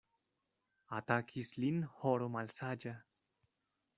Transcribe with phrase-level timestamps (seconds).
[0.99, 2.97] Atakis lin horo malsaĝa.